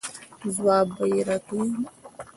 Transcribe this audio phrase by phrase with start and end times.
[0.55, 1.69] ځواب به یې راکوئ.